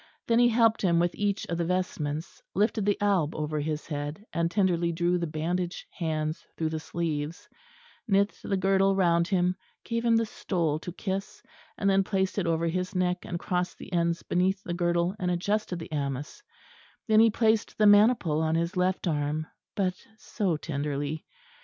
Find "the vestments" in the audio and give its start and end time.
1.59-2.41